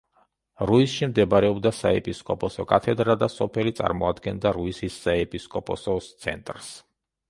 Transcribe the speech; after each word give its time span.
რუისში 0.69 1.09
მდებარეობდა 1.11 1.73
საეპისკოპოსო 1.81 2.67
კათედრა 2.73 3.19
და 3.27 3.31
სოფელი 3.37 3.77
წარმოადგენდა 3.83 4.57
რუისის 4.61 5.01
საეპისკოპოს 5.07 5.91
ცენტრს. 6.25 6.77